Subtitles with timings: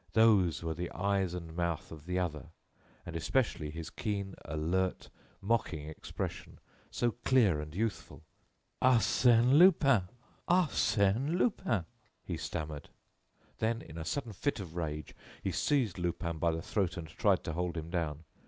[0.13, 2.47] Those were the eyes and mouth of the other,
[3.05, 6.57] and especially his keen, alert, mocking expression,
[6.89, 8.23] so clear and youthful!
[8.81, 10.09] "Arsène Lupin,
[10.49, 11.85] Arsène Lupin,"
[12.25, 12.89] he stammered.
[13.59, 17.43] Then, in a sudden fit of rage, he seized Lupin by the throat and tried
[17.43, 18.23] to hold him down.